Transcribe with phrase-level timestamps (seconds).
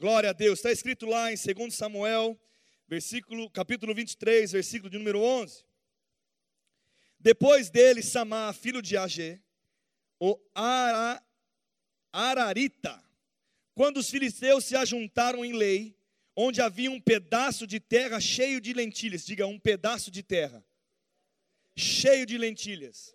[0.00, 0.60] Glória a Deus.
[0.60, 2.40] Está escrito lá em 2 Samuel,
[2.88, 5.62] versículo, capítulo 23, versículo de número 11.
[7.18, 9.38] Depois dele, Samá, filho de Agê,
[10.18, 11.22] o Ara,
[12.10, 12.98] Ararita,
[13.74, 15.94] quando os filisteus se ajuntaram em lei,
[16.34, 20.64] onde havia um pedaço de terra cheio de lentilhas, diga um pedaço de terra,
[21.76, 23.14] cheio de lentilhas.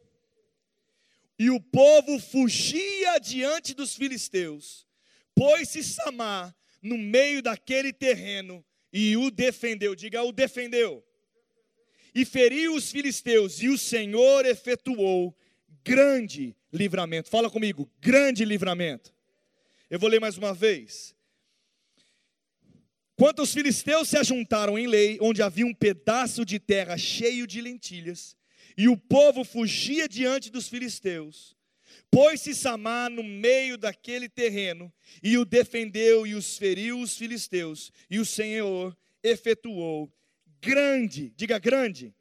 [1.40, 4.86] E o povo fugia diante dos filisteus,
[5.34, 6.56] pôs-se Samar
[6.86, 8.64] no meio daquele terreno
[8.94, 11.04] e o defendeu, diga o defendeu.
[12.14, 15.36] E feriu os filisteus, e o Senhor efetuou
[15.84, 17.30] grande livramento.
[17.30, 19.14] Fala comigo, grande livramento.
[19.90, 21.14] Eu vou ler mais uma vez.
[23.16, 27.62] Quando os filisteus se ajuntaram em lei, onde havia um pedaço de terra cheio de
[27.62, 28.38] lentilhas,
[28.78, 31.55] e o povo fugia diante dos filisteus,
[32.10, 34.92] pôs-se Samar no meio daquele terreno,
[35.22, 40.12] e o defendeu e os feriu os filisteus, e o Senhor efetuou
[40.62, 42.14] grande, diga grande,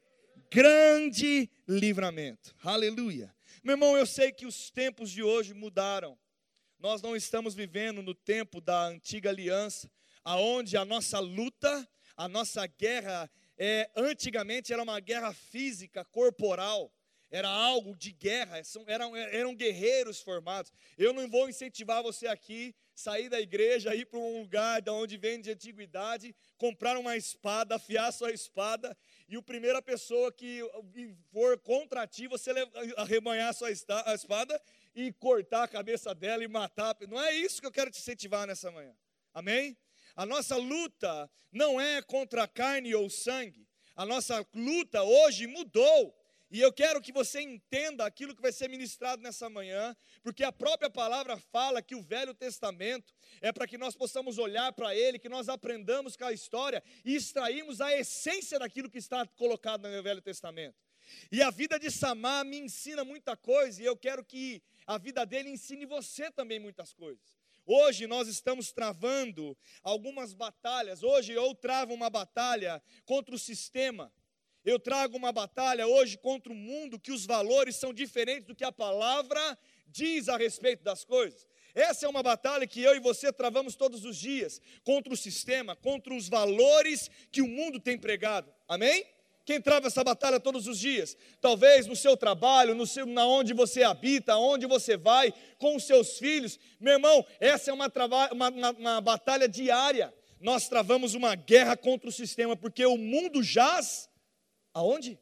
[0.51, 2.55] grande livramento.
[2.63, 3.33] Aleluia.
[3.63, 6.17] Meu irmão, eu sei que os tempos de hoje mudaram.
[6.79, 9.89] Nós não estamos vivendo no tempo da antiga aliança,
[10.23, 16.91] aonde a nossa luta, a nossa guerra, é, antigamente era uma guerra física, corporal,
[17.31, 20.71] era algo de guerra, eram, eram guerreiros formados.
[20.97, 25.17] Eu não vou incentivar você aqui sair da igreja, ir para um lugar de onde
[25.17, 30.61] vem de antiguidade, comprar uma espada, afiar sua espada, e a primeira pessoa que
[31.31, 32.51] for contra ti, você
[32.95, 34.61] arrebanhar sua espada
[34.95, 36.95] e cortar a cabeça dela e matar.
[37.09, 38.95] Não é isso que eu quero te incentivar nessa manhã.
[39.33, 39.77] Amém?
[40.15, 43.67] A nossa luta não é contra carne ou sangue.
[43.95, 46.15] A nossa luta hoje mudou.
[46.51, 50.51] E eu quero que você entenda aquilo que vai ser ministrado nessa manhã, porque a
[50.51, 55.19] própria palavra fala que o Velho Testamento é para que nós possamos olhar para ele,
[55.19, 60.03] que nós aprendamos com a história e extraímos a essência daquilo que está colocado no
[60.03, 60.77] Velho Testamento.
[61.31, 65.25] E a vida de Samar me ensina muita coisa, e eu quero que a vida
[65.25, 67.37] dele ensine você também muitas coisas.
[67.65, 71.01] Hoje nós estamos travando algumas batalhas.
[71.01, 74.13] Hoje eu travo uma batalha contra o sistema.
[74.65, 78.63] Eu trago uma batalha hoje contra o mundo que os valores são diferentes do que
[78.63, 81.47] a palavra diz a respeito das coisas.
[81.75, 85.75] Essa é uma batalha que eu e você travamos todos os dias contra o sistema,
[85.75, 88.51] contra os valores que o mundo tem pregado.
[88.67, 89.05] Amém?
[89.45, 91.15] Quem trava essa batalha todos os dias?
[91.39, 95.83] Talvez no seu trabalho, no seu, na onde você habita, onde você vai, com os
[95.83, 96.57] seus filhos.
[96.79, 100.11] Meu irmão, essa é uma, trava, uma, uma, uma batalha diária.
[100.39, 104.09] Nós travamos uma guerra contra o sistema, porque o mundo jaz.
[104.75, 105.17] Aonde?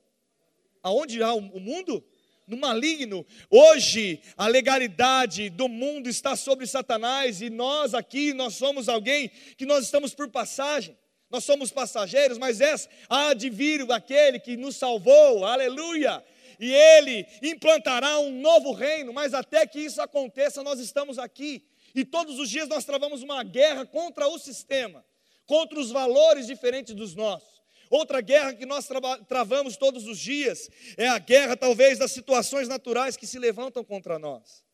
[0.82, 2.04] Aonde há o mundo?
[2.46, 3.26] No maligno.
[3.50, 9.66] Hoje, a legalidade do mundo está sobre Satanás e nós aqui, nós somos alguém que
[9.66, 10.98] nós estamos por passagem
[11.34, 16.24] nós somos passageiros, mas essa há de vir aquele que nos salvou, aleluia.
[16.60, 21.66] E ele implantará um novo reino, mas até que isso aconteça, nós estamos aqui.
[21.96, 25.04] E todos os dias nós travamos uma guerra contra o sistema,
[25.48, 27.53] contra os valores diferentes dos nossos.
[27.94, 28.90] Outra guerra que nós
[29.28, 30.68] travamos todos os dias
[30.98, 34.66] é a guerra, talvez, das situações naturais que se levantam contra nós.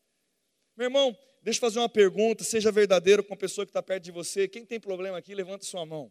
[0.74, 4.04] Meu irmão, deixa eu fazer uma pergunta, seja verdadeiro com a pessoa que está perto
[4.04, 4.48] de você.
[4.48, 6.10] Quem tem problema aqui, levanta sua mão.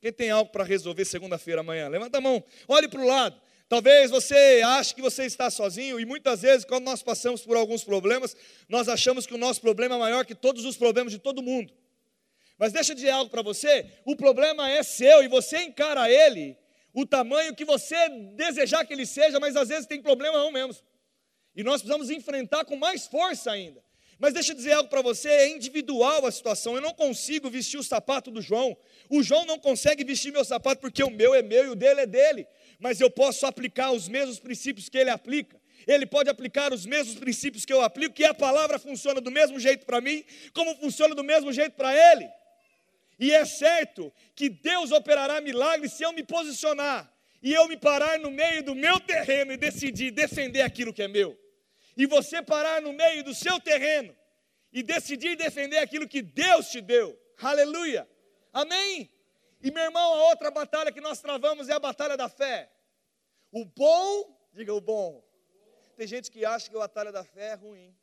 [0.00, 1.86] Quem tem algo para resolver segunda-feira amanhã?
[1.86, 3.40] Levanta a mão, olhe para o lado.
[3.68, 7.84] Talvez você ache que você está sozinho e muitas vezes, quando nós passamos por alguns
[7.84, 8.36] problemas,
[8.68, 11.72] nós achamos que o nosso problema é maior que todos os problemas de todo mundo.
[12.58, 16.56] Mas deixa eu dizer algo para você: o problema é seu e você encara ele
[16.94, 17.96] o tamanho que você
[18.34, 20.82] desejar que ele seja, mas às vezes tem problema não mesmo.
[21.54, 23.82] E nós precisamos enfrentar com mais força ainda.
[24.18, 26.76] Mas deixa eu dizer algo para você, é individual a situação.
[26.76, 28.76] Eu não consigo vestir o sapato do João.
[29.08, 32.02] O João não consegue vestir meu sapato porque o meu é meu e o dele
[32.02, 32.46] é dele.
[32.78, 35.60] Mas eu posso aplicar os mesmos princípios que ele aplica.
[35.86, 39.58] Ele pode aplicar os mesmos princípios que eu aplico, que a palavra funciona do mesmo
[39.58, 40.24] jeito para mim,
[40.54, 42.30] como funciona do mesmo jeito para ele.
[43.18, 47.12] E é certo que Deus operará milagres se eu me posicionar
[47.42, 51.08] e eu me parar no meio do meu terreno e decidir defender aquilo que é
[51.08, 51.38] meu
[51.96, 54.16] e você parar no meio do seu terreno
[54.72, 57.18] e decidir defender aquilo que Deus te deu.
[57.38, 58.08] Aleluia.
[58.52, 59.10] Amém?
[59.62, 62.72] E meu irmão, a outra batalha que nós travamos é a batalha da fé.
[63.50, 65.22] O bom, diga o bom.
[65.96, 67.96] Tem gente que acha que a batalha da fé é ruim.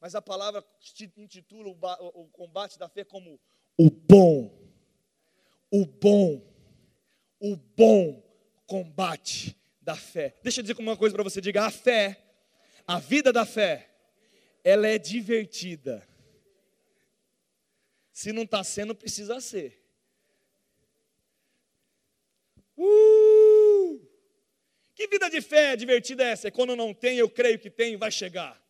[0.00, 0.64] Mas a palavra
[1.16, 3.40] intitula o combate da fé como
[3.78, 4.52] o bom.
[5.70, 6.42] O bom.
[7.40, 8.22] O bom
[8.66, 10.34] combate da fé.
[10.42, 12.22] Deixa eu dizer uma coisa para você, diga a fé
[12.86, 13.90] a vida da fé,
[14.62, 16.06] ela é divertida.
[18.12, 19.82] Se não está sendo, precisa ser.
[22.76, 24.00] Uh!
[24.94, 26.48] Que vida de fé divertida é essa?
[26.48, 28.62] É quando não tem, eu creio que tem, vai chegar.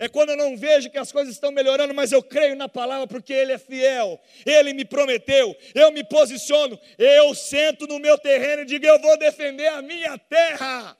[0.00, 3.06] É quando eu não vejo que as coisas estão melhorando, mas eu creio na palavra
[3.06, 8.62] porque Ele é fiel, Ele me prometeu, eu me posiciono, eu sento no meu terreno
[8.62, 10.96] e digo: eu vou defender a minha terra.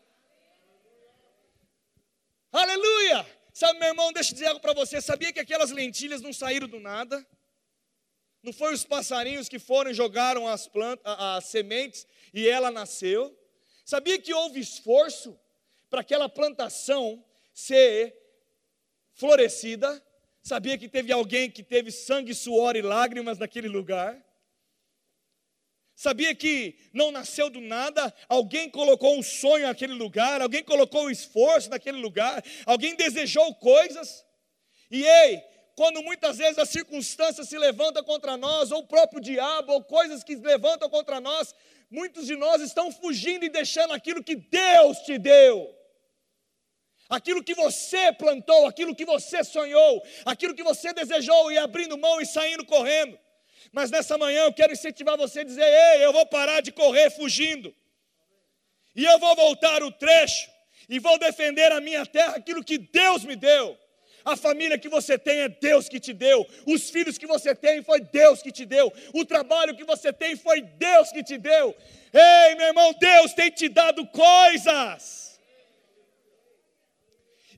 [2.53, 3.27] Aleluia!
[3.55, 6.69] Sabe, meu irmão, deixa eu dizer algo para você: sabia que aquelas lentilhas não saíram
[6.69, 7.27] do nada?
[8.43, 13.35] Não foi os passarinhos que foram e jogaram as, plantas, as sementes e ela nasceu?
[13.83, 15.41] Sabia que houve esforço
[15.89, 17.25] para aquela plantação
[17.55, 18.20] ser
[19.21, 20.03] florescida?
[20.43, 24.19] Sabia que teve alguém que teve sangue, suor e lágrimas naquele lugar?
[25.95, 31.11] Sabia que não nasceu do nada, alguém colocou um sonho naquele lugar, alguém colocou um
[31.11, 34.25] esforço naquele lugar, alguém desejou coisas.
[34.91, 35.43] E ei,
[35.77, 40.25] quando muitas vezes as circunstâncias se levantam contra nós, ou o próprio diabo, ou coisas
[40.25, 41.55] que se levantam contra nós,
[41.91, 45.80] muitos de nós estão fugindo e deixando aquilo que Deus te deu.
[47.11, 52.21] Aquilo que você plantou, aquilo que você sonhou, aquilo que você desejou e abrindo mão
[52.21, 53.19] e saindo correndo.
[53.73, 57.11] Mas nessa manhã eu quero incentivar você a dizer: ei, eu vou parar de correr
[57.11, 57.75] fugindo,
[58.95, 60.49] e eu vou voltar o trecho,
[60.89, 63.77] e vou defender a minha terra, aquilo que Deus me deu.
[64.25, 66.47] A família que você tem é Deus que te deu.
[66.67, 68.93] Os filhos que você tem foi Deus que te deu.
[69.15, 71.75] O trabalho que você tem foi Deus que te deu.
[72.13, 75.30] Ei, meu irmão, Deus tem te dado coisas.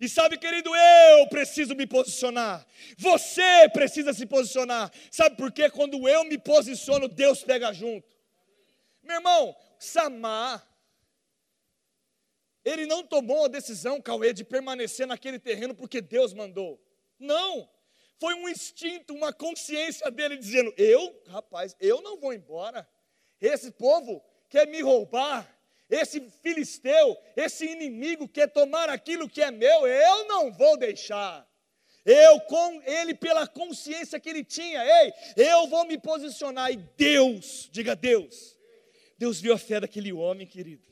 [0.03, 2.67] E sabe, querido, eu preciso me posicionar.
[2.99, 4.93] Você precisa se posicionar.
[5.13, 5.71] Sabe por quê?
[5.71, 8.05] Quando eu me posiciono, Deus pega junto.
[9.01, 10.69] Meu irmão, Samar,
[12.65, 16.85] ele não tomou a decisão, Cauê, de permanecer naquele terreno porque Deus mandou.
[17.17, 17.71] Não.
[18.19, 22.89] Foi um instinto, uma consciência dele dizendo: Eu, rapaz, eu não vou embora.
[23.41, 25.49] Esse povo quer me roubar
[25.93, 31.47] esse filisteu, esse inimigo quer tomar aquilo que é meu, eu não vou deixar.
[32.03, 37.69] Eu com ele pela consciência que ele tinha, ei, eu vou me posicionar e Deus,
[37.71, 38.59] diga Deus.
[39.19, 40.89] Deus viu a fé daquele homem, querido.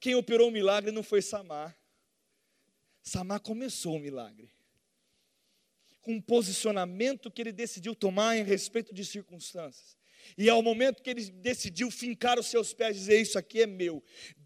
[0.00, 1.78] Quem operou o milagre não foi Samar.
[3.00, 4.52] Samar começou o milagre.
[6.02, 9.96] Com um posicionamento que ele decidiu tomar em respeito de circunstâncias.
[10.36, 13.66] E ao momento que ele decidiu fincar os seus pés e dizer: Isso aqui é
[13.66, 14.02] meu,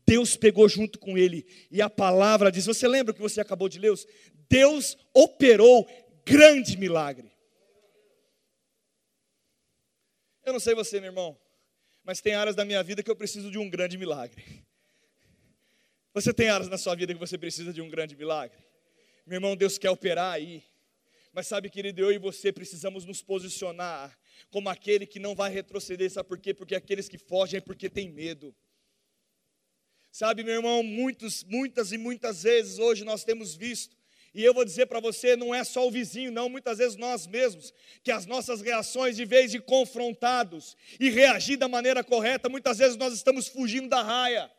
[0.07, 1.47] Deus pegou junto com ele.
[1.71, 3.93] E a palavra diz: Você lembra o que você acabou de ler?
[4.49, 5.87] Deus operou
[6.25, 7.31] grande milagre.
[10.45, 11.39] Eu não sei você, meu irmão,
[12.03, 14.43] mas tem áreas da minha vida que eu preciso de um grande milagre.
[16.15, 18.59] Você tem áreas na sua vida que você precisa de um grande milagre?
[19.27, 20.65] Meu irmão, Deus quer operar aí.
[21.35, 24.19] Mas sabe, querido, eu e você precisamos nos posicionar
[24.51, 26.55] como aquele que não vai retroceder, sabe por quê?
[26.55, 28.55] Porque aqueles que fogem é porque tem medo.
[30.11, 33.97] Sabe, meu irmão, muitos, muitas e muitas vezes hoje nós temos visto,
[34.35, 37.27] e eu vou dizer para você, não é só o vizinho, não, muitas vezes nós
[37.27, 42.79] mesmos, que as nossas reações, de vez de confrontados e reagir da maneira correta, muitas
[42.79, 44.51] vezes nós estamos fugindo da raia.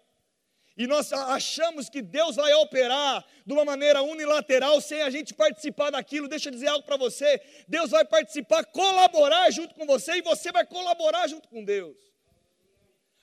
[0.80, 5.90] E nós achamos que Deus vai operar de uma maneira unilateral sem a gente participar
[5.90, 6.30] daquilo.
[6.30, 10.54] Deixa eu dizer algo para você: Deus vai participar, colaborar junto com você e você
[10.54, 11.98] vai colaborar junto com Deus.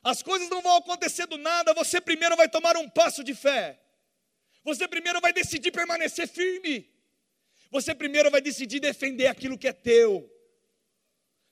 [0.04, 3.80] As coisas não vão acontecer do nada, você primeiro vai tomar um passo de fé.
[4.62, 6.87] Você primeiro vai decidir permanecer firme.
[7.71, 10.30] Você primeiro vai decidir defender aquilo que é teu.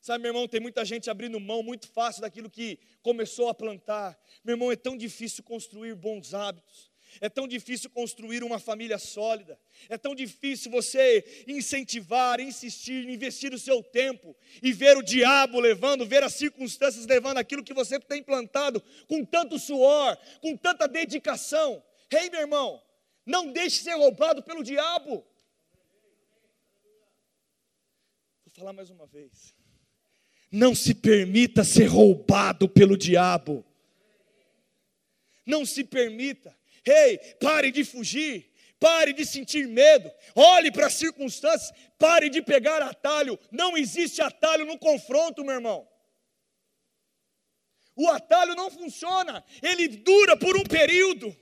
[0.05, 4.21] Sabe, meu irmão, tem muita gente abrindo mão muito fácil daquilo que começou a plantar.
[4.45, 6.93] Meu irmão, é tão difícil construir bons hábitos.
[7.23, 9.59] É tão difícil construir uma família sólida.
[9.89, 16.05] É tão difícil você incentivar, insistir, investir o seu tempo e ver o diabo levando,
[16.05, 21.83] ver as circunstâncias levando aquilo que você tem plantado com tanto suor, com tanta dedicação.
[22.11, 22.79] Ei, meu irmão,
[23.25, 25.27] não deixe ser roubado pelo diabo.
[28.45, 29.64] Vou falar mais uma vez.
[30.51, 33.65] Não se permita ser roubado pelo diabo.
[35.45, 36.57] Não se permita.
[36.85, 38.53] Ei, pare de fugir.
[38.79, 40.11] Pare de sentir medo.
[40.35, 41.73] Olhe para as circunstâncias.
[41.99, 43.39] Pare de pegar atalho.
[43.51, 45.89] Não existe atalho no confronto, meu irmão.
[47.97, 49.45] O atalho não funciona.
[49.63, 51.35] Ele dura por um período.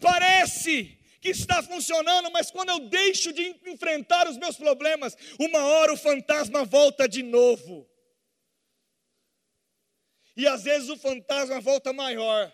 [0.00, 5.92] Parece que está funcionando, mas quando eu deixo de enfrentar os meus problemas, uma hora
[5.92, 7.89] o fantasma volta de novo.
[10.36, 12.52] E às vezes o fantasma volta maior.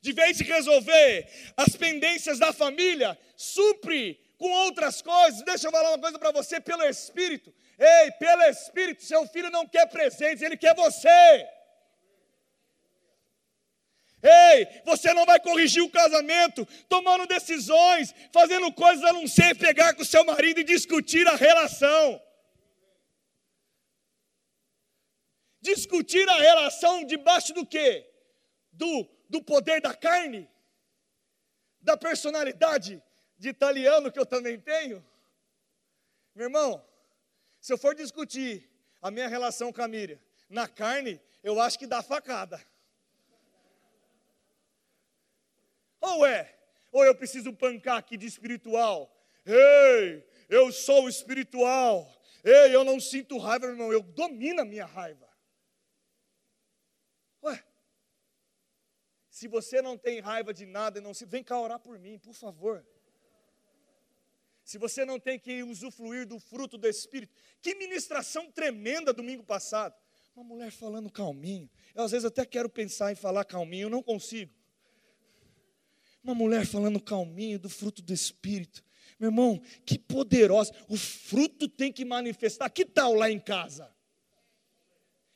[0.00, 5.42] De vez de resolver as pendências da família, supre com outras coisas.
[5.42, 7.52] Deixa eu falar uma coisa para você pelo Espírito.
[7.78, 11.48] Ei, pelo Espírito, seu filho não quer presentes, ele quer você.
[14.22, 19.94] Ei, você não vai corrigir o casamento tomando decisões, fazendo coisas a não ser pegar
[19.94, 22.20] com seu marido e discutir a relação.
[25.60, 28.08] Discutir a relação debaixo do quê?
[28.72, 30.48] Do, do poder da carne?
[31.80, 33.02] Da personalidade
[33.36, 35.04] de italiano que eu também tenho?
[36.34, 36.84] Meu irmão,
[37.60, 38.70] se eu for discutir
[39.02, 42.60] a minha relação com a Miriam na carne, eu acho que dá facada.
[46.00, 46.54] Ou é?
[46.90, 49.14] Ou eu preciso pancar aqui de espiritual?
[49.46, 52.10] Ei, eu sou espiritual.
[52.42, 55.29] Ei, eu não sinto raiva, meu irmão, eu domino a minha raiva.
[59.40, 62.34] Se você não tem raiva de nada, não se, vem cá orar por mim, por
[62.34, 62.86] favor.
[64.62, 67.32] Se você não tem que usufruir do fruto do Espírito,
[67.62, 69.94] que ministração tremenda domingo passado.
[70.36, 71.70] Uma mulher falando calminho.
[71.94, 74.52] Eu às vezes até quero pensar em falar calminho, eu não consigo.
[76.22, 78.84] Uma mulher falando calminho do fruto do Espírito.
[79.18, 80.70] Meu irmão, que poderosa.
[80.86, 82.68] O fruto tem que manifestar.
[82.68, 83.90] Que tal lá em casa?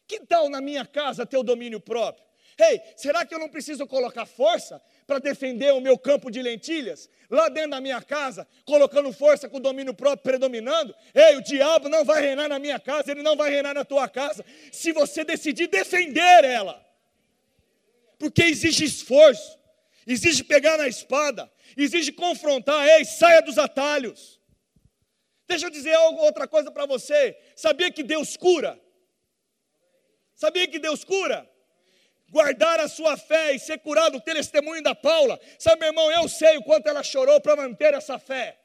[0.07, 2.34] Que tal na minha casa ter o domínio próprio?
[2.59, 7.09] Ei, será que eu não preciso colocar força para defender o meu campo de lentilhas?
[7.31, 10.95] Lá dentro da minha casa, colocando força com o domínio próprio predominando?
[11.15, 14.09] Ei, o diabo não vai reinar na minha casa, ele não vai reinar na tua
[14.09, 16.85] casa, se você decidir defender ela.
[18.19, 19.59] Porque exige esforço
[20.07, 24.41] exige pegar na espada, exige confrontar, ei, saia dos atalhos.
[25.47, 27.37] Deixa eu dizer outra coisa para você.
[27.55, 28.81] Sabia que Deus cura?
[30.35, 31.49] Sabia que Deus cura?
[32.35, 35.39] Guardar a sua fé e ser curado, ter testemunho da Paula.
[35.57, 38.59] Sabe, meu irmão, eu sei o quanto ela chorou para manter essa fé.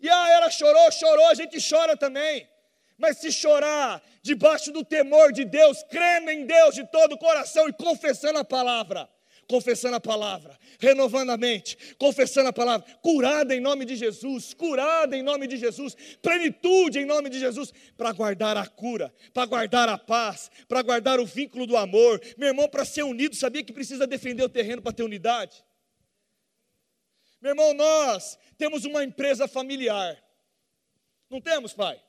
[0.00, 2.48] E ah, ela chorou, chorou, a gente chora também.
[2.96, 7.68] Mas se chorar debaixo do temor de Deus, crendo em Deus de todo o coração
[7.68, 9.06] e confessando a palavra,
[9.50, 15.16] confessando a palavra, renovando a mente, confessando a palavra, curada em nome de Jesus, curada
[15.16, 19.88] em nome de Jesus, plenitude em nome de Jesus, para guardar a cura, para guardar
[19.88, 22.22] a paz, para guardar o vínculo do amor.
[22.38, 25.64] Meu irmão, para ser unido, sabia que precisa defender o terreno para ter unidade?
[27.40, 30.16] Meu irmão, nós temos uma empresa familiar.
[31.28, 32.00] Não temos, pai?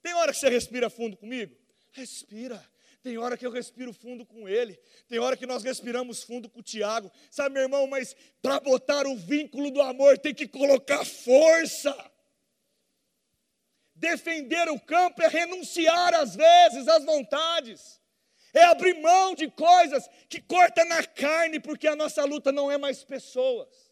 [0.00, 1.56] Tem hora que você respira fundo comigo?
[1.90, 2.64] Respira.
[3.02, 4.78] Tem hora que eu respiro fundo com ele,
[5.08, 7.10] tem hora que nós respiramos fundo com o Tiago.
[7.30, 11.92] Sabe, meu irmão, mas para botar o vínculo do amor tem que colocar força.
[13.96, 18.00] Defender o campo é renunciar às vezes às vontades.
[18.54, 22.78] É abrir mão de coisas que corta na carne, porque a nossa luta não é
[22.78, 23.91] mais pessoas.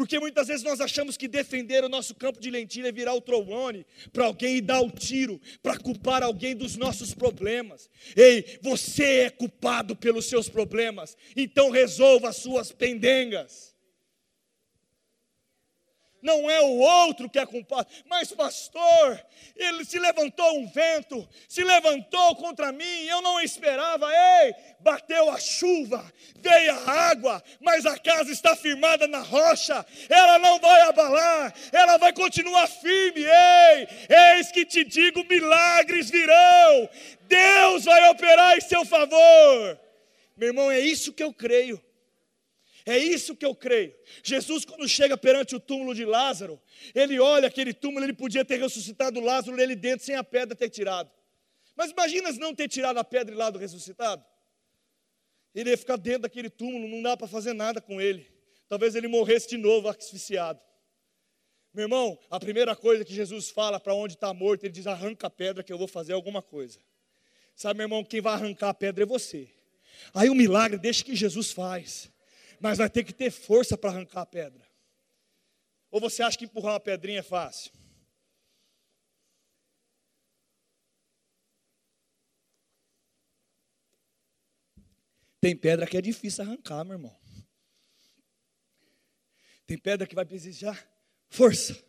[0.00, 3.20] Porque muitas vezes nós achamos que defender o nosso campo de lentilha é virar o
[3.20, 7.90] trombone para alguém e dar o tiro, para culpar alguém dos nossos problemas.
[8.16, 13.69] Ei, você é culpado pelos seus problemas, então resolva as suas pendengas
[16.22, 17.88] não é o outro que é culpado.
[18.06, 19.20] Mas, pastor,
[19.56, 24.06] ele se levantou um vento, se levantou contra mim, eu não esperava.
[24.42, 26.04] Ei, bateu a chuva,
[26.36, 31.96] veio a água, mas a casa está firmada na rocha, ela não vai abalar, ela
[31.96, 33.24] vai continuar firme.
[33.24, 33.88] Ei,
[34.36, 36.88] eis que te digo: milagres virão,
[37.22, 39.80] Deus vai operar em seu favor.
[40.36, 41.82] Meu irmão, é isso que eu creio.
[42.86, 43.94] É isso que eu creio.
[44.22, 46.60] Jesus, quando chega perante o túmulo de Lázaro,
[46.94, 50.70] ele olha aquele túmulo, ele podia ter ressuscitado Lázaro ele dentro sem a pedra ter
[50.70, 51.10] tirado.
[51.76, 54.24] Mas imagina não ter tirado a pedra lá do ressuscitado.
[55.54, 58.26] Ele ia ficar dentro daquele túmulo, não dá para fazer nada com ele.
[58.68, 60.60] Talvez ele morresse de novo asfixiado.
[61.72, 65.26] Meu irmão, a primeira coisa que Jesus fala para onde está morto, ele diz: arranca
[65.26, 66.78] a pedra que eu vou fazer alguma coisa.
[67.54, 69.48] Sabe, meu irmão, quem vai arrancar a pedra é você.
[70.14, 72.10] Aí o milagre deixa que Jesus faz
[72.60, 74.68] mas vai ter que ter força para arrancar a pedra.
[75.90, 77.72] Ou você acha que empurrar uma pedrinha é fácil?
[85.40, 87.18] Tem pedra que é difícil arrancar, meu irmão.
[89.66, 90.86] Tem pedra que vai precisar
[91.30, 91.82] força.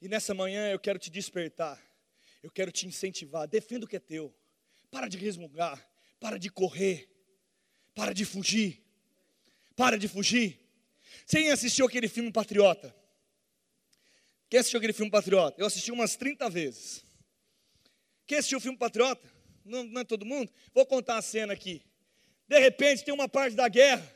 [0.00, 1.80] E nessa manhã eu quero te despertar.
[2.42, 3.46] Eu quero te incentivar.
[3.46, 4.36] Defenda o que é teu.
[4.90, 5.88] Para de resmungar.
[6.18, 7.08] Para de correr.
[7.94, 8.83] Para de fugir.
[9.76, 10.60] Para de fugir.
[11.26, 12.94] Quem assistiu aquele filme Patriota?
[14.48, 15.60] Quem assistiu aquele filme Patriota?
[15.60, 17.04] Eu assisti umas 30 vezes.
[18.26, 19.28] Quem assistiu o filme Patriota?
[19.64, 20.52] Não, não é todo mundo?
[20.72, 21.82] Vou contar a cena aqui.
[22.46, 24.08] De repente tem uma parte da guerra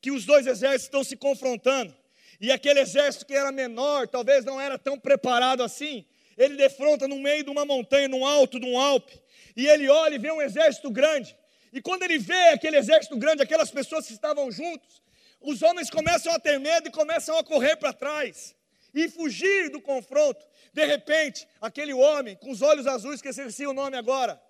[0.00, 1.94] que os dois exércitos estão se confrontando.
[2.40, 6.04] E aquele exército que era menor, talvez não era tão preparado assim,
[6.36, 9.20] ele defronta no meio de uma montanha, no alto de um Alpe,
[9.56, 11.36] e ele olha e vê um exército grande.
[11.72, 15.01] E quando ele vê aquele exército grande, aquelas pessoas que estavam juntos,
[15.42, 18.54] os homens começam a ter medo e começam a correr para trás
[18.94, 20.44] e fugir do confronto.
[20.72, 24.40] De repente, aquele homem com os olhos azuis, que esqueci o nome agora,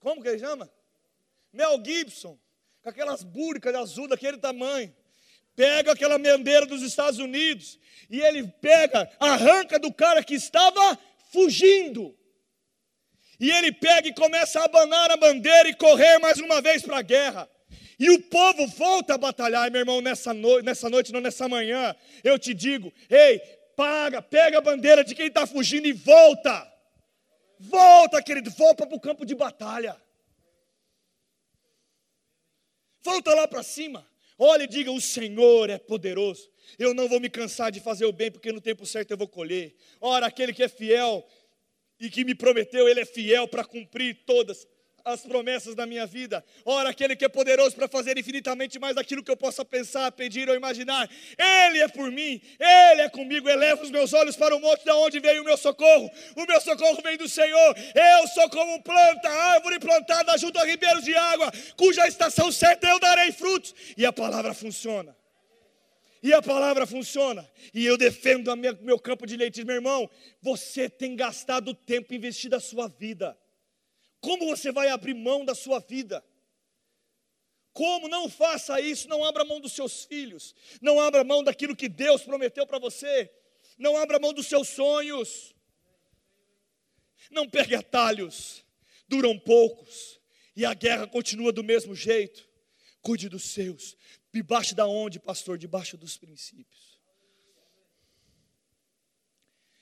[0.00, 0.70] como que ele chama?
[1.52, 2.38] Mel Gibson,
[2.82, 4.94] com aquelas búricas azul daquele tamanho,
[5.56, 7.78] pega aquela bandeira dos Estados Unidos
[8.08, 10.98] e ele pega, arranca do cara que estava
[11.32, 12.16] fugindo.
[13.40, 16.98] E ele pega e começa a abanar a bandeira e correr mais uma vez para
[16.98, 17.48] a guerra.
[17.98, 20.60] E o povo volta a batalhar, meu irmão, nessa, no...
[20.60, 21.96] nessa noite, não nessa manhã.
[22.22, 23.40] Eu te digo, ei,
[23.74, 26.72] paga, pega a bandeira de quem está fugindo e volta.
[27.58, 30.00] Volta, querido, volta para o campo de batalha.
[33.02, 34.06] Volta lá para cima.
[34.38, 36.48] Olha e diga: O Senhor é poderoso.
[36.78, 39.26] Eu não vou me cansar de fazer o bem, porque no tempo certo eu vou
[39.26, 39.74] colher.
[40.00, 41.26] Ora, aquele que é fiel
[41.98, 44.66] e que me prometeu, ele é fiel para cumprir todas
[45.12, 46.44] as promessas da minha vida.
[46.64, 50.48] Ora, aquele que é poderoso para fazer infinitamente mais daquilo que eu possa pensar, pedir
[50.48, 51.08] ou imaginar.
[51.36, 53.48] Ele é por mim, Ele é comigo.
[53.48, 56.10] Eleva os meus olhos para o monte de onde veio o meu socorro.
[56.36, 57.74] O meu socorro vem do Senhor.
[57.94, 63.00] Eu sou como planta, árvore plantada junto a ribeiros de água, cuja estação certa eu
[63.00, 63.74] darei frutos.
[63.96, 65.16] E a palavra funciona.
[66.22, 67.48] E a palavra funciona.
[67.72, 69.64] E eu defendo o meu campo de leite.
[69.64, 70.10] Meu irmão,
[70.42, 73.36] você tem gastado tempo investido a sua vida.
[74.20, 76.24] Como você vai abrir mão da sua vida?
[77.72, 81.88] Como não faça isso, não abra mão dos seus filhos, não abra mão daquilo que
[81.88, 83.30] Deus prometeu para você,
[83.78, 85.54] não abra mão dos seus sonhos.
[87.30, 88.64] Não pegue atalhos,
[89.06, 90.18] duram poucos,
[90.56, 92.48] e a guerra continua do mesmo jeito.
[93.00, 93.96] Cuide dos seus.
[94.32, 95.56] Debaixo da onde, pastor?
[95.56, 96.98] Debaixo dos princípios.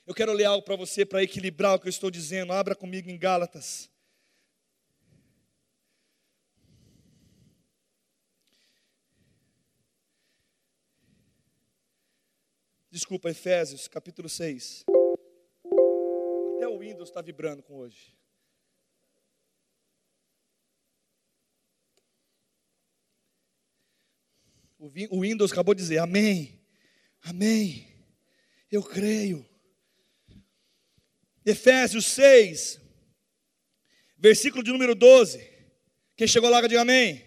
[0.06, 2.52] Eu quero ler algo para você para equilibrar o que eu estou dizendo.
[2.52, 3.90] Abra comigo em Gálatas
[12.96, 14.86] Desculpa, Efésios, capítulo 6.
[16.54, 18.16] Até o Windows está vibrando com hoje.
[25.10, 26.58] O Windows acabou de dizer: Amém,
[27.20, 27.86] Amém,
[28.72, 29.46] eu creio.
[31.44, 32.80] Efésios 6,
[34.16, 35.46] versículo de número 12.
[36.16, 37.26] Quem chegou lá, diga Amém.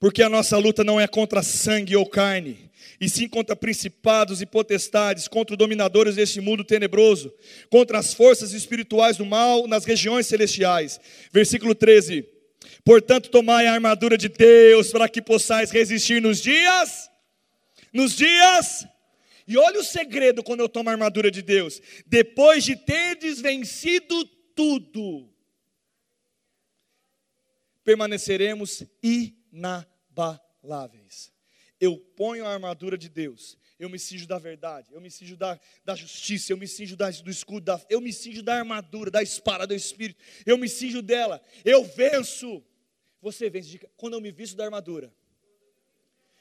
[0.00, 4.46] Porque a nossa luta não é contra sangue ou carne e sim contra principados e
[4.46, 7.32] potestades, contra dominadores deste mundo tenebroso,
[7.68, 11.00] contra as forças espirituais do mal nas regiões celestiais.
[11.32, 12.24] Versículo 13.
[12.84, 17.10] Portanto, tomai a armadura de Deus para que possais resistir nos dias,
[17.92, 18.86] nos dias.
[19.46, 21.80] E olha o segredo quando eu tomo a armadura de Deus.
[22.06, 25.28] Depois de terdes vencido tudo,
[27.84, 31.31] permaneceremos inabaláveis
[31.82, 35.58] eu ponho a armadura de Deus, eu me cinjo da verdade, eu me cinjo da,
[35.84, 39.20] da justiça, eu me cinjo da, do escudo, da, eu me cinjo da armadura, da
[39.20, 42.62] espada do Espírito, eu me cinjo dela, eu venço.
[43.20, 45.12] Você vence, diga, quando eu me visto da armadura,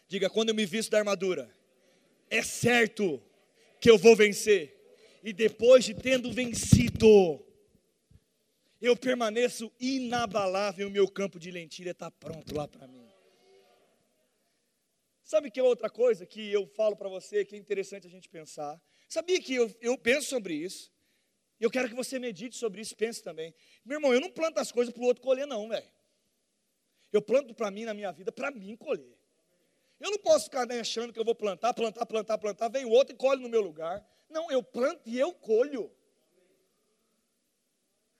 [0.07, 1.51] diga, quando eu me visto da armadura,
[2.29, 3.19] é certo
[3.79, 4.77] que eu vou vencer,
[5.23, 7.43] e depois de tendo vencido,
[8.79, 13.00] eu permaneço inabalável, o meu campo de lentilha está pronto lá para mim.
[15.31, 18.27] Sabe que é outra coisa que eu falo para você que é interessante a gente
[18.27, 18.77] pensar?
[19.07, 20.91] Sabia que eu, eu penso sobre isso?
[21.57, 23.55] Eu quero que você medite sobre isso, pense também.
[23.85, 25.89] Meu irmão, eu não planto as coisas para o outro colher, não, velho.
[27.13, 29.17] Eu planto para mim na minha vida, para mim colher.
[30.01, 32.89] Eu não posso ficar nem achando que eu vou plantar, plantar, plantar, plantar, vem o
[32.89, 34.05] outro e colhe no meu lugar.
[34.29, 35.89] Não, eu planto e eu colho.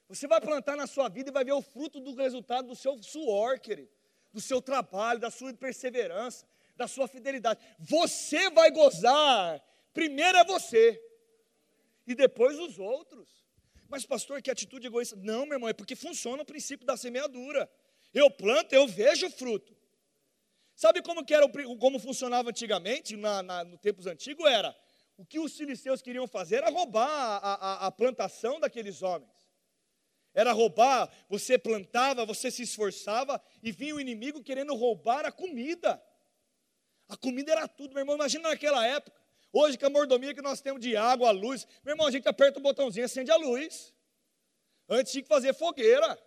[0.08, 2.97] Você vai plantar na sua vida e vai ver o fruto do resultado do seu
[3.04, 3.91] suor, querido,
[4.32, 7.60] do seu trabalho, da sua perseverança da sua fidelidade.
[7.80, 9.62] Você vai gozar.
[9.94, 11.02] Primeiro é você.
[12.08, 13.30] E depois os outros.
[13.88, 15.16] Mas, pastor, que atitude egoísta.
[15.18, 17.70] Não, meu irmão, é porque funciona o princípio da semeadura.
[18.14, 19.76] Eu planto, eu vejo fruto.
[20.76, 24.50] Sabe como, que era, como funcionava antigamente, na, na, no tempos antigos?
[24.50, 24.76] Era,
[25.18, 29.30] o que os filisteus queriam fazer era roubar a, a, a plantação daqueles homens.
[30.34, 36.02] Era roubar, você plantava, você se esforçava, e vinha o inimigo querendo roubar a comida.
[37.12, 38.15] A comida era tudo, meu irmão.
[38.15, 39.19] Imagina naquela época.
[39.52, 41.67] Hoje, com a mordomia que nós temos de água, a luz.
[41.84, 43.93] Meu irmão, a gente aperta o botãozinho, acende a luz.
[44.88, 46.17] Antes tinha que fazer fogueira.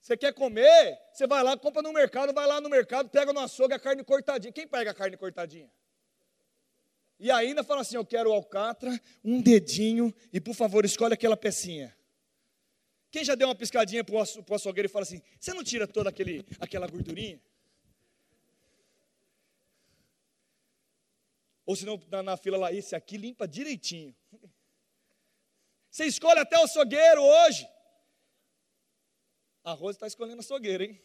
[0.00, 0.98] Você quer comer?
[1.12, 4.02] Você vai lá, compra no mercado, vai lá no mercado, pega no açougue a carne
[4.02, 4.50] cortadinha.
[4.50, 5.70] Quem pega a carne cortadinha?
[7.18, 11.94] E ainda fala assim: Eu quero alcatra, um dedinho, e por favor, escolhe aquela pecinha.
[13.10, 16.08] Quem já deu uma piscadinha para o açougueiro e fala assim: Você não tira toda
[16.08, 17.38] aquele, aquela gordurinha?
[21.70, 24.12] Ou se não, na, na fila lá, esse aqui limpa direitinho.
[25.88, 27.64] Você escolhe até o açougueiro hoje.
[29.62, 31.00] A Rosa está escolhendo açougueiro, hein?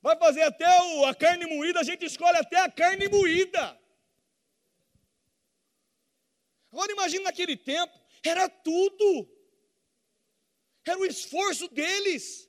[0.00, 3.76] Vai fazer até o, a carne moída, a gente escolhe até a carne moída.
[6.70, 7.92] Agora imagine naquele tempo,
[8.24, 9.28] era tudo.
[10.86, 12.48] Era o esforço deles,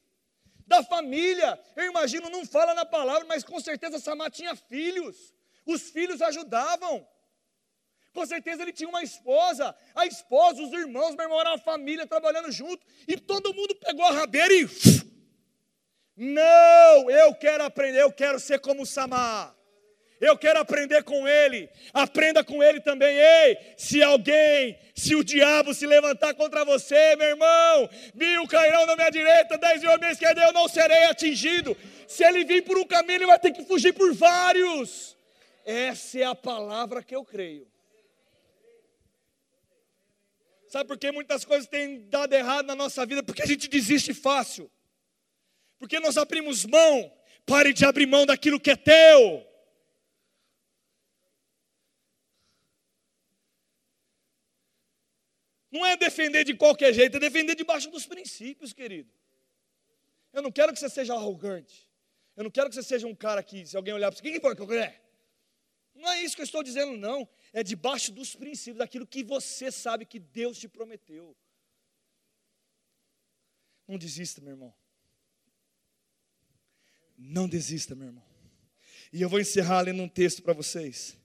[0.65, 1.59] da família.
[1.75, 5.33] Eu imagino, não fala na palavra, mas com certeza Samar tinha filhos.
[5.65, 7.07] Os filhos ajudavam.
[8.13, 12.07] Com certeza ele tinha uma esposa, a esposa, os irmãos, meu irmão, era uma família
[12.07, 12.85] trabalhando junto.
[13.05, 14.65] E todo mundo pegou a rabeira e
[16.15, 19.53] não, eu quero aprender, eu quero ser como Samar.
[20.19, 21.69] Eu quero aprender com ele.
[21.93, 23.15] Aprenda com ele também.
[23.17, 28.95] Ei, se alguém, se o diabo se levantar contra você, meu irmão, mil cairão na
[28.95, 31.75] minha direita, dez mil à minha esquerda, eu não serei atingido.
[32.07, 35.17] Se ele vir por um caminho, ele vai ter que fugir por vários.
[35.65, 37.67] Essa é a palavra que eu creio.
[40.67, 43.23] Sabe por que muitas coisas têm dado errado na nossa vida?
[43.23, 44.69] Porque a gente desiste fácil.
[45.79, 47.11] Porque nós abrimos mão.
[47.45, 49.45] Pare de abrir mão daquilo que é teu.
[55.75, 59.11] Não é defender de qualquer jeito, é defender debaixo dos princípios, querido.
[60.31, 61.91] Eu não quero que você seja arrogante.
[62.37, 64.39] Eu não quero que você seja um cara que, se alguém olhar para você, quem
[64.39, 65.01] foi que eu é?
[65.93, 67.27] Não é isso que eu estou dizendo, não.
[67.51, 71.35] É debaixo dos princípios, daquilo que você sabe que Deus te prometeu.
[73.85, 74.73] Não desista, meu irmão.
[77.17, 78.23] Não desista, meu irmão.
[79.11, 81.17] E eu vou encerrar lendo um texto para vocês.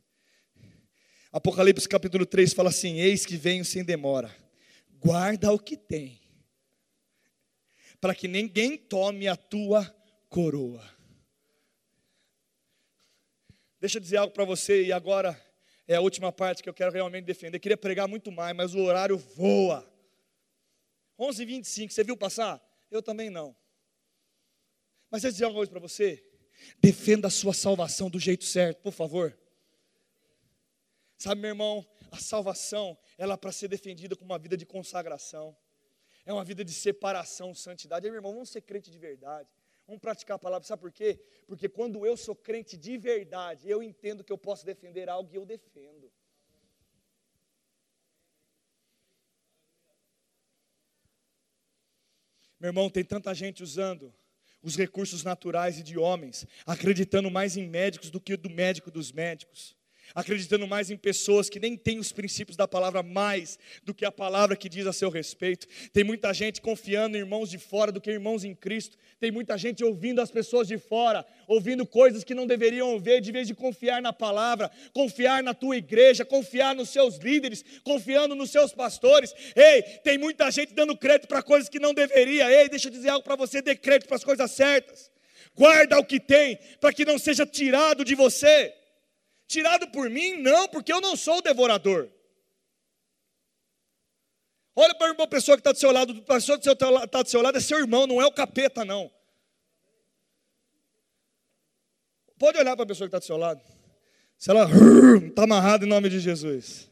[1.33, 4.35] Apocalipse capítulo 3 fala assim: Eis que venho sem demora,
[4.99, 6.21] guarda o que tem,
[8.01, 9.85] para que ninguém tome a tua
[10.29, 10.85] coroa.
[13.81, 15.41] Deixa eu dizer algo para você, e agora
[15.87, 17.59] é a última parte que eu quero realmente defender.
[17.59, 19.89] Eu queria pregar muito mais, mas o horário voa.
[21.19, 22.61] 11h25, você viu passar?
[22.91, 23.55] Eu também não.
[25.09, 26.25] Mas eu dizer coisa para você:
[26.81, 29.39] defenda a sua salvação do jeito certo, por favor.
[31.21, 35.55] Sabe, meu irmão, a salvação, ela é para ser defendida com uma vida de consagração.
[36.25, 38.07] É uma vida de separação, santidade.
[38.07, 39.47] Aí, meu irmão, vamos ser crente de verdade.
[39.87, 40.67] Vamos praticar a palavra.
[40.67, 41.23] Sabe por quê?
[41.47, 45.37] Porque quando eu sou crente de verdade, eu entendo que eu posso defender algo e
[45.37, 46.11] eu defendo.
[52.59, 54.11] Meu irmão, tem tanta gente usando
[54.63, 59.13] os recursos naturais e de homens, acreditando mais em médicos do que do médico dos
[59.13, 59.79] médicos
[60.15, 64.13] acreditando mais em pessoas que nem têm os princípios da palavra mais do que a
[64.13, 65.67] palavra que diz a seu respeito.
[65.93, 68.97] Tem muita gente confiando em irmãos de fora do que irmãos em Cristo.
[69.19, 73.31] Tem muita gente ouvindo as pessoas de fora, ouvindo coisas que não deveriam ouvir, de
[73.31, 78.51] vez de confiar na palavra, confiar na tua igreja, confiar nos seus líderes, confiando nos
[78.51, 79.35] seus pastores.
[79.55, 82.51] Ei, tem muita gente dando crédito para coisas que não deveria.
[82.51, 85.11] Ei, deixa eu dizer algo para você, dê crédito para as coisas certas.
[85.55, 88.73] Guarda o que tem, para que não seja tirado de você.
[89.51, 90.37] Tirado por mim?
[90.37, 92.09] Não, porque eu não sou o devorador.
[94.77, 97.43] Olha para uma pessoa que está do seu lado, a pessoa que está do seu
[97.43, 99.11] lado é seu irmão, não é o capeta, não.
[102.39, 103.61] Pode olhar para a pessoa que está do seu lado.
[104.39, 104.69] Se ela
[105.27, 106.89] está amarrada em nome de Jesus.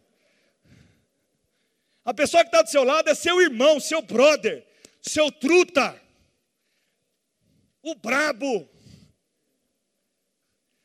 [2.05, 4.66] A pessoa que está do seu lado é seu irmão, seu brother,
[5.01, 6.03] seu truta,
[7.83, 8.68] o brabo,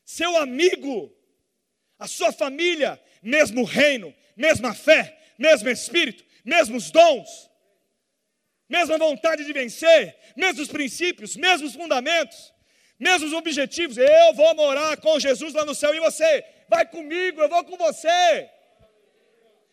[0.06, 1.12] seu amigo
[2.04, 7.50] a sua família, mesmo reino, mesma fé, mesmo espírito, mesmos dons,
[8.68, 12.54] mesma vontade de vencer, mesmos princípios, mesmos fundamentos,
[13.00, 13.98] mesmos objetivos.
[13.98, 17.78] Eu vou morar com Jesus lá no céu e você vai comigo, eu vou com
[17.78, 18.50] você.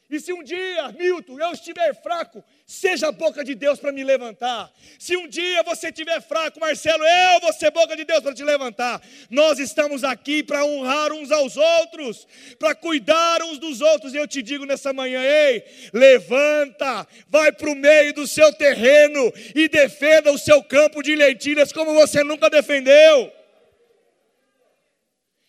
[0.09, 4.05] E se um dia, Milton, eu estiver fraco, seja a boca de Deus para me
[4.05, 4.73] levantar.
[4.97, 8.45] Se um dia você estiver fraco, Marcelo, eu vou ser boca de Deus para te
[8.45, 9.03] levantar.
[9.29, 12.29] Nós estamos aqui para honrar uns aos outros,
[12.61, 14.15] para cuidar uns dos outros.
[14.15, 19.33] E eu te digo nessa manhã, ei, levanta, vai para o meio do seu terreno
[19.53, 23.33] e defenda o seu campo de lentilhas como você nunca defendeu.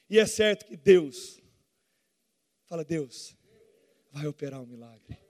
[0.09, 1.39] E é certo que Deus,
[2.67, 3.37] fala Deus,
[4.11, 5.20] vai operar um milagre.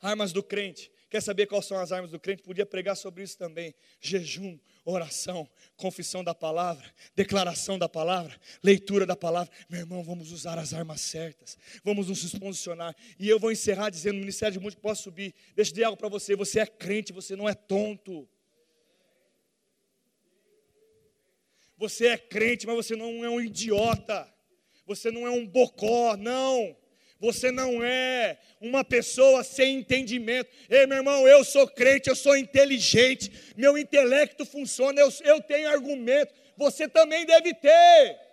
[0.00, 0.90] Armas do crente.
[1.08, 2.42] Quer saber quais são as armas do crente?
[2.42, 3.74] Podia pregar sobre isso também.
[4.00, 9.52] Jejum, oração, confissão da palavra, declaração da palavra, leitura da palavra.
[9.68, 11.56] Meu irmão, vamos usar as armas certas.
[11.84, 12.94] Vamos nos posicionar.
[13.18, 15.34] E eu vou encerrar dizendo: Ministério de Música pode subir.
[15.54, 16.34] Deixa eu dizer algo para você.
[16.34, 18.28] Você é crente, você não é tonto.
[21.78, 24.32] Você é crente, mas você não é um idiota.
[24.86, 26.76] Você não é um bocó, não.
[27.18, 30.50] Você não é uma pessoa sem entendimento.
[30.68, 35.68] Ei, meu irmão, eu sou crente, eu sou inteligente, meu intelecto funciona, eu, eu tenho
[35.68, 36.32] argumento.
[36.56, 38.26] Você também deve ter.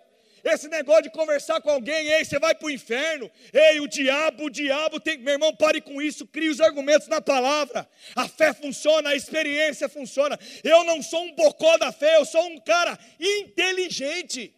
[0.44, 3.30] Esse negócio de conversar com alguém, ei, você vai para o inferno.
[3.50, 5.16] Ei, o diabo, o diabo tem.
[5.16, 7.88] Meu irmão, pare com isso, crie os argumentos na palavra.
[8.14, 10.38] A fé funciona, a experiência funciona.
[10.62, 14.54] Eu não sou um bocó da fé, eu sou um cara inteligente.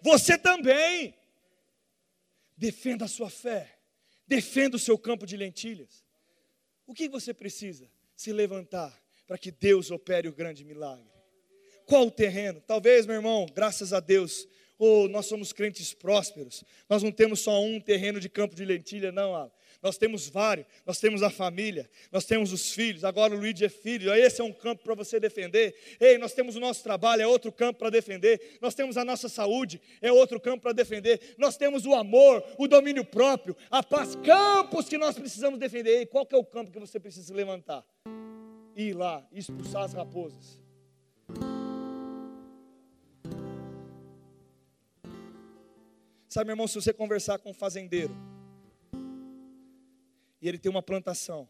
[0.00, 1.14] Você também.
[2.56, 3.78] Defenda a sua fé.
[4.26, 6.04] Defenda o seu campo de lentilhas.
[6.86, 7.90] O que você precisa?
[8.14, 11.10] Se levantar para que Deus opere o grande milagre.
[11.86, 12.60] Qual o terreno?
[12.60, 14.46] Talvez, meu irmão, graças a Deus,
[14.78, 16.64] oh, nós somos crentes prósperos.
[16.88, 19.50] Nós não temos só um terreno de campo de lentilha, não, Alan
[19.82, 23.68] nós temos vários, nós temos a família, nós temos os filhos, agora o Luigi é
[23.68, 25.74] filho, esse é um campo para você defender.
[25.98, 28.58] Ei, nós temos o nosso trabalho, é outro campo para defender.
[28.60, 31.34] Nós temos a nossa saúde, é outro campo para defender.
[31.36, 35.98] Nós temos o amor, o domínio próprio, a paz, campos que nós precisamos defender.
[35.98, 37.84] Ei, qual que é o campo que você precisa levantar?
[38.76, 40.60] Ir lá, expulsar as raposas.
[46.28, 48.16] Sabe, meu irmão, se você conversar com um fazendeiro,
[50.42, 51.48] e ele tem uma plantação,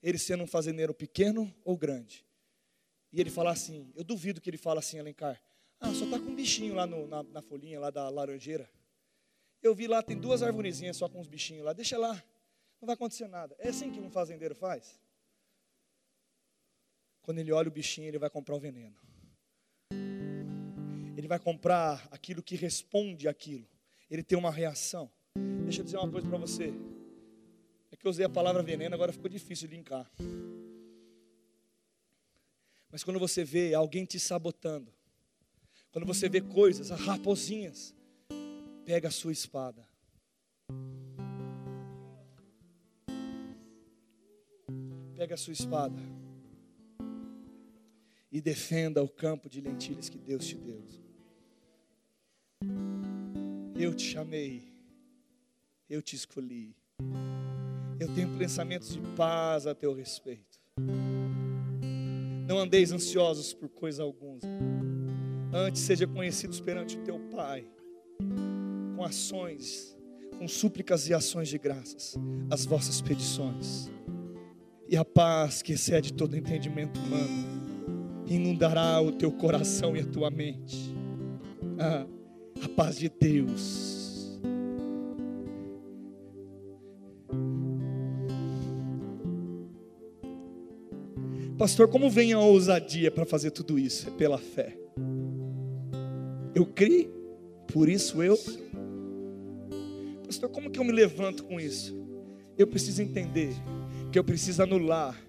[0.00, 2.24] ele sendo um fazendeiro pequeno ou grande,
[3.12, 5.42] e ele fala assim, eu duvido que ele fala assim, Alencar,
[5.80, 8.68] ah, só está com um bichinho lá no, na, na folhinha lá da laranjeira.
[9.62, 12.14] Eu vi lá, tem duas arvorezinhas só com os bichinhos lá, deixa lá,
[12.80, 13.56] não vai acontecer nada.
[13.58, 15.00] É assim que um fazendeiro faz?
[17.22, 18.96] Quando ele olha o bichinho, ele vai comprar o veneno.
[21.16, 23.68] Ele vai comprar aquilo que responde àquilo.
[24.08, 25.10] Ele tem uma reação.
[25.64, 26.72] Deixa eu dizer uma coisa para você.
[27.98, 30.10] Que eu usei a palavra veneno, agora ficou difícil de linkar.
[32.90, 34.92] Mas quando você vê alguém te sabotando,
[35.90, 37.94] quando você vê coisas, raposinhas,
[38.84, 39.86] pega a sua espada.
[45.16, 46.00] Pega a sua espada
[48.30, 50.82] e defenda o campo de lentilhas que Deus te deu.
[53.74, 54.72] Eu te chamei,
[55.88, 56.76] eu te escolhi.
[58.00, 60.58] Eu tenho pensamentos de paz a teu respeito.
[62.46, 64.38] Não andeis ansiosos por coisa alguma.
[65.52, 67.66] Antes seja conhecidos perante o teu Pai,
[68.94, 69.96] com ações,
[70.38, 72.16] com súplicas e ações de graças,
[72.48, 73.90] as vossas petições.
[74.88, 80.30] E a paz que excede todo entendimento humano inundará o teu coração e a tua
[80.30, 80.94] mente.
[81.78, 82.06] Ah,
[82.62, 83.97] a paz de Deus
[91.58, 94.06] Pastor, como vem a ousadia para fazer tudo isso?
[94.06, 94.78] É pela fé.
[96.54, 97.10] Eu criei,
[97.72, 98.38] por isso eu.
[100.24, 101.98] Pastor, como que eu me levanto com isso?
[102.56, 103.50] Eu preciso entender
[104.12, 105.20] que eu preciso anular,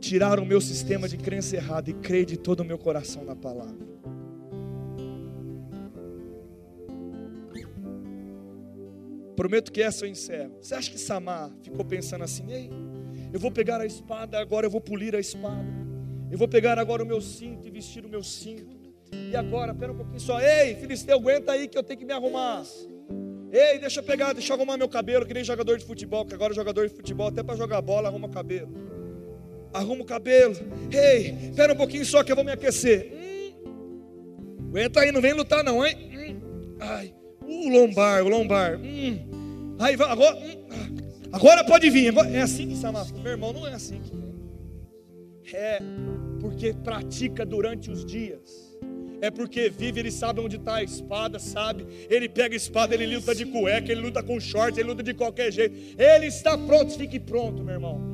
[0.00, 3.36] tirar o meu sistema de crença errada e crer de todo o meu coração na
[3.36, 3.92] palavra.
[9.36, 10.56] Prometo que essa eu encerro.
[10.60, 12.91] Você acha que Samar ficou pensando assim, ei?
[13.32, 15.64] Eu vou pegar a espada, agora eu vou polir a espada.
[16.30, 18.82] Eu vou pegar agora o meu cinto e vestir o meu cinto.
[19.12, 20.40] E agora, pera um pouquinho só.
[20.40, 22.62] Ei, Filisteu, aguenta aí que eu tenho que me arrumar.
[23.50, 26.34] Ei, deixa eu pegar, deixa eu arrumar meu cabelo, que nem jogador de futebol, que
[26.34, 28.68] agora jogador de futebol, até para jogar bola, arruma cabelo.
[29.72, 30.54] Arruma o cabelo.
[30.90, 33.12] Ei, espera um pouquinho só que eu vou me aquecer.
[33.12, 34.68] Hum.
[34.68, 35.96] Aguenta aí, não vem lutar não, hein?
[36.14, 36.76] Hum.
[36.80, 38.78] Ai, o lombar, o lombar.
[38.78, 39.76] Hum.
[39.78, 40.36] Aí, agora.
[40.36, 40.61] Hum.
[41.32, 42.08] Agora pode vir.
[42.08, 43.06] Agora, é assim que Samar.
[43.22, 44.32] Meu irmão, não é assim que é.
[45.54, 45.82] É
[46.40, 48.72] porque pratica durante os dias.
[49.20, 51.86] É porque vive, ele sabe onde está a espada, sabe?
[52.10, 55.14] Ele pega a espada, ele luta de cueca, ele luta com short, ele luta de
[55.14, 55.76] qualquer jeito.
[55.96, 58.11] Ele está pronto, fique pronto, meu irmão.